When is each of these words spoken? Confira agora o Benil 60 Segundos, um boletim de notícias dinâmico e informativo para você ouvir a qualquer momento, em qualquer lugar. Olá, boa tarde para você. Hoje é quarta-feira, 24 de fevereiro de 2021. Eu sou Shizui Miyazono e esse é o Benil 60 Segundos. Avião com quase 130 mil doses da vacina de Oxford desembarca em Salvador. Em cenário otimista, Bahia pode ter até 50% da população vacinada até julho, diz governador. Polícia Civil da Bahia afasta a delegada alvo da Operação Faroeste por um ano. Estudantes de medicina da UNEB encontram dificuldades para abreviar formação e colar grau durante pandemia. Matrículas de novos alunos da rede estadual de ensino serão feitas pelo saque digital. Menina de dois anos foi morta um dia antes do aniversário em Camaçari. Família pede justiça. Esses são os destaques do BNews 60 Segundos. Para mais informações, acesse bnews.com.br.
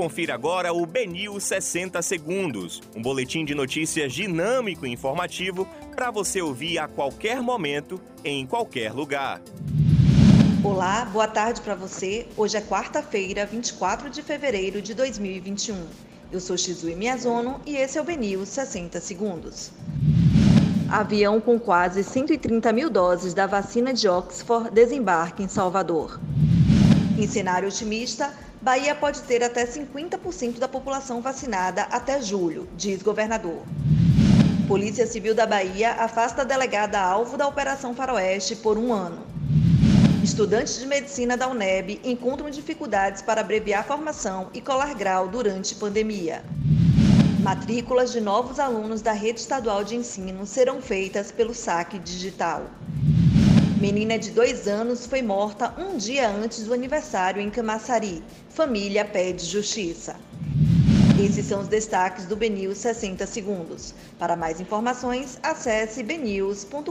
Confira 0.00 0.32
agora 0.32 0.72
o 0.72 0.86
Benil 0.86 1.38
60 1.38 2.00
Segundos, 2.00 2.80
um 2.96 3.02
boletim 3.02 3.44
de 3.44 3.54
notícias 3.54 4.14
dinâmico 4.14 4.86
e 4.86 4.90
informativo 4.90 5.68
para 5.94 6.10
você 6.10 6.40
ouvir 6.40 6.78
a 6.78 6.88
qualquer 6.88 7.42
momento, 7.42 8.00
em 8.24 8.46
qualquer 8.46 8.94
lugar. 8.94 9.42
Olá, 10.64 11.04
boa 11.04 11.28
tarde 11.28 11.60
para 11.60 11.74
você. 11.74 12.26
Hoje 12.34 12.56
é 12.56 12.62
quarta-feira, 12.62 13.44
24 13.44 14.08
de 14.08 14.22
fevereiro 14.22 14.80
de 14.80 14.94
2021. 14.94 15.76
Eu 16.32 16.40
sou 16.40 16.56
Shizui 16.56 16.94
Miyazono 16.94 17.60
e 17.66 17.76
esse 17.76 17.98
é 17.98 18.00
o 18.00 18.04
Benil 18.04 18.46
60 18.46 18.98
Segundos. 19.02 19.70
Avião 20.88 21.42
com 21.42 21.60
quase 21.60 22.02
130 22.02 22.72
mil 22.72 22.88
doses 22.88 23.34
da 23.34 23.46
vacina 23.46 23.92
de 23.92 24.08
Oxford 24.08 24.70
desembarca 24.70 25.42
em 25.42 25.48
Salvador. 25.48 26.18
Em 27.18 27.26
cenário 27.26 27.68
otimista, 27.68 28.32
Bahia 28.62 28.94
pode 28.94 29.22
ter 29.22 29.42
até 29.42 29.64
50% 29.64 30.58
da 30.58 30.68
população 30.68 31.22
vacinada 31.22 31.84
até 31.84 32.20
julho, 32.20 32.68
diz 32.76 33.00
governador. 33.00 33.62
Polícia 34.68 35.06
Civil 35.06 35.34
da 35.34 35.46
Bahia 35.46 35.92
afasta 35.92 36.42
a 36.42 36.44
delegada 36.44 37.00
alvo 37.00 37.38
da 37.38 37.48
Operação 37.48 37.94
Faroeste 37.94 38.54
por 38.56 38.76
um 38.76 38.92
ano. 38.92 39.26
Estudantes 40.22 40.78
de 40.78 40.86
medicina 40.86 41.38
da 41.38 41.48
UNEB 41.48 42.02
encontram 42.04 42.50
dificuldades 42.50 43.22
para 43.22 43.40
abreviar 43.40 43.86
formação 43.86 44.50
e 44.52 44.60
colar 44.60 44.94
grau 44.94 45.26
durante 45.26 45.74
pandemia. 45.74 46.44
Matrículas 47.40 48.12
de 48.12 48.20
novos 48.20 48.60
alunos 48.60 49.00
da 49.00 49.12
rede 49.12 49.40
estadual 49.40 49.82
de 49.82 49.96
ensino 49.96 50.44
serão 50.44 50.82
feitas 50.82 51.32
pelo 51.32 51.54
saque 51.54 51.98
digital. 51.98 52.66
Menina 53.80 54.18
de 54.18 54.30
dois 54.30 54.68
anos 54.68 55.06
foi 55.06 55.22
morta 55.22 55.74
um 55.78 55.96
dia 55.96 56.28
antes 56.28 56.64
do 56.64 56.74
aniversário 56.74 57.40
em 57.40 57.48
Camaçari. 57.48 58.22
Família 58.50 59.06
pede 59.06 59.46
justiça. 59.46 60.16
Esses 61.18 61.46
são 61.46 61.62
os 61.62 61.68
destaques 61.68 62.26
do 62.26 62.36
BNews 62.36 62.76
60 62.76 63.26
Segundos. 63.26 63.94
Para 64.18 64.36
mais 64.36 64.60
informações, 64.60 65.38
acesse 65.42 66.02
bnews.com.br. 66.02 66.90